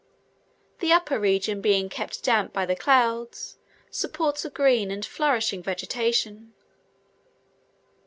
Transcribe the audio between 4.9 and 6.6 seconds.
flourishing vegetation.